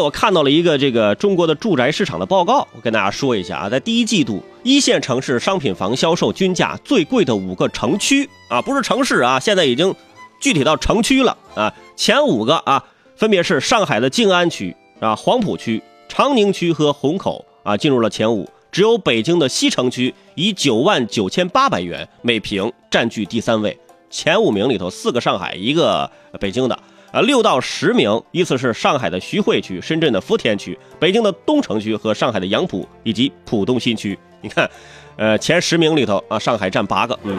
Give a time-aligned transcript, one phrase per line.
[0.00, 9.94] 我看到了一个这个中国的住宅市场的报告，我跟大家说一下啊，在第一季度一线城市商品房销售均价最贵的五个城区啊，不是城市啊，现在已经
[10.40, 11.74] 具体到城区了啊。
[11.94, 12.82] 前五个啊，
[13.16, 18.48] 分别是上海的静安区啊、黄浦区、长宁区和虹口啊，进入了前五。
[18.70, 23.78] 只有北京的西城区以九万九千八百元每平占据第三位。
[24.08, 26.78] 前五名里头，四个上海，一个北京的。
[27.12, 34.18] 啊，六到十名依次是上海的徐汇区、深圳的福田区、北京的东城区和上海的杨浦以及浦东新区。
[34.40, 34.68] 你看，
[35.16, 37.16] 呃，前十名里头啊，上海占八个。
[37.24, 37.36] 嗯，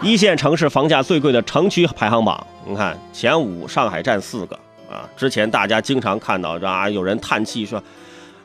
[0.00, 4.54] 一线城市房价最贵的城区排行榜，你看前五，上海占四个
[4.88, 5.02] 啊。
[5.16, 7.82] 之前大家经常看到啊，有人叹气说：“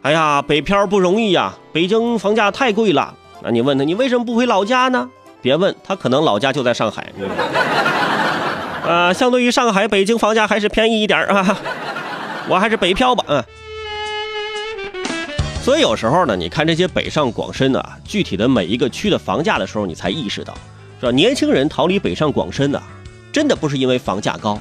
[0.02, 5.08] 哎呀，北漂不容易呀，北京房价太贵了。”那你问他，你为什么不回老家呢？
[5.40, 7.14] 别问他，可能老家就在上海。
[8.88, 11.60] 呃，相对于上海、北京，房价还是便宜一点啊。
[12.48, 13.44] 我还是北漂吧，嗯。
[15.62, 20.54] 所以有时候呢，你看这些北上广深的具体的每一个区的房价的时候，你才意识到，
[21.02, 21.12] 是吧？
[21.12, 22.82] 年轻人逃离北上广深的，
[23.34, 24.58] 真的不是因为房价高，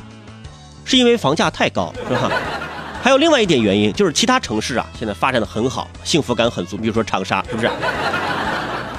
[0.85, 2.33] 是因为房价太高，是吧？
[3.01, 6.77] 还有另外一点原因，就是其他城市啊，现在发展的很好，幸福感很足。
[6.77, 7.71] 比如说长沙，是不是？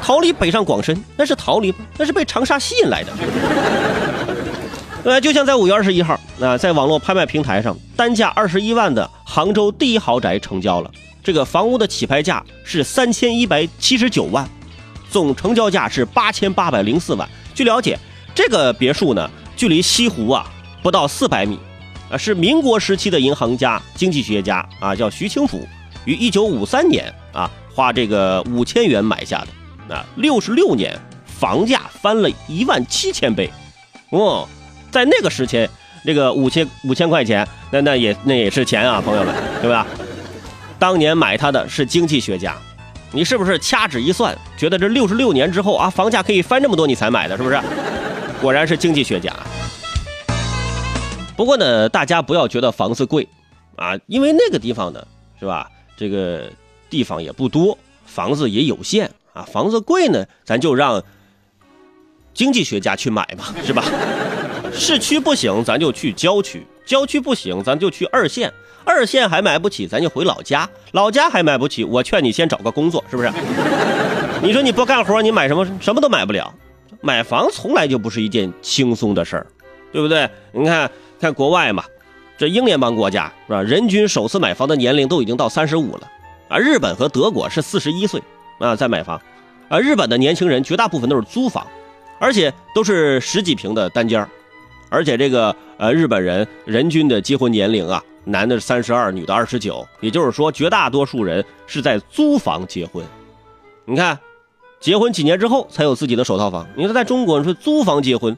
[0.02, 3.11] 逃离北上广深，那是逃离，那是被长沙吸引来的。
[5.03, 10.91] 呃，就像在五月二十一号，那在网络拍卖平台上，单价二十一万的杭州第一豪宅成交了。
[11.23, 14.47] 这个房屋的起拍价是三千一百七十九万，
[15.09, 17.27] 总成交价是八千八百零四万。
[17.53, 17.97] 据了解，
[18.35, 20.45] 这个别墅呢，距离西湖啊
[20.81, 21.57] 不到四百米，
[22.11, 25.65] 啊，是民国时期的银行家、经济学家啊，叫徐清甫，
[26.03, 29.95] 于一九五三年啊花这个五千元买下的。
[29.95, 33.49] 啊，六十六年，房价翻了一万七千倍，
[34.09, 34.45] 哦。
[34.91, 35.67] 在那个时期，
[36.05, 39.85] 这个五千五千块钱，那那也那也是钱啊，朋友们，对吧？
[40.80, 42.55] 当年买它的是经济学家，
[43.11, 47.59] 你是不是掐指一算，觉得这六十六年之后啊，房价可以翻这么多，你才买的，是不是？
[48.42, 49.33] 果然是经济学家。
[51.36, 53.27] 不过呢，大家不要觉得房子贵
[53.75, 55.05] 啊，因为那个地方呢，
[55.39, 55.69] 是吧？
[55.98, 56.49] 这个
[56.89, 61.04] 地方也不多，房子也有限啊，房子贵呢，咱就让
[62.36, 63.83] 经济学家去买嘛，是吧？
[64.77, 68.49] 市区不行，咱就去郊区；郊区不行，咱就去二线；
[68.86, 73.32] 二线还买不起，咱就回老家；老家还买不起，我劝你先找个工作，是不是？
[74.42, 75.67] 你说你不干活，你买什么？
[75.82, 76.54] 什么都买不了。
[77.02, 79.48] 买房从来就不是一件轻松的事儿，
[79.92, 80.30] 对不对？
[80.52, 80.89] 你看
[81.20, 81.83] 看国外嘛，
[82.37, 83.61] 这英联邦国家是吧？
[83.61, 86.08] 人均首次买房的年龄都已经到三十五了
[86.49, 86.58] 啊！
[86.58, 88.21] 日本和德国是四十一岁
[88.60, 89.20] 啊在买房
[89.70, 89.80] 啊！
[89.80, 91.66] 日本的年轻人绝大部分都是租房，
[92.20, 94.30] 而且都是十几平的单间儿。
[94.89, 103.03] 而且这个呃，日本人人均的结婚年龄啊，男的三十二，女的二十九，也就是说，绝大多数人是在租房结婚。
[103.86, 104.17] 你看，
[104.80, 106.67] 结婚几年之后才有自己的首套房。
[106.75, 108.37] 你说在中国说租房结婚，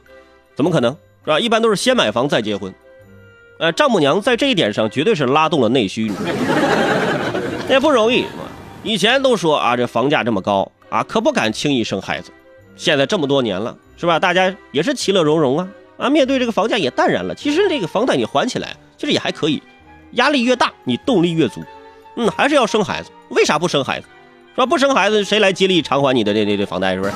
[0.54, 0.92] 怎么可能
[1.24, 1.38] 是吧？
[1.40, 2.72] 一般都是先买房再结婚。
[3.58, 6.10] 呃，丈母娘在这一点上绝对是拉动了内需，
[7.68, 8.24] 那也不容易。
[8.82, 12.30] 以前都说啊，这房价这么高啊，可不敢轻易生孩子。
[12.74, 14.18] 现在这么多年了，是吧？
[14.18, 15.68] 大家也是其乐融融啊。
[16.00, 17.34] 啊，面对这个房价也淡然了。
[17.34, 19.62] 其实这个房贷你还起来，其实也还可以。
[20.12, 21.62] 压力越大，你动力越足。
[22.16, 23.10] 嗯，还是要生孩子。
[23.28, 24.06] 为啥不生孩子？
[24.56, 24.66] 说？
[24.66, 26.94] 不生孩子，谁来接力偿还你的这这这房贷？
[26.94, 27.12] 是不是？